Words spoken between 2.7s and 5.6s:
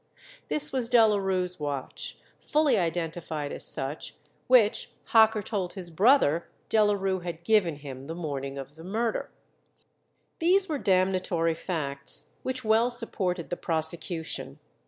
identified as such, which Hocker